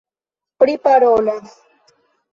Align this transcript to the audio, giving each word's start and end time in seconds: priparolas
priparolas 0.57 1.45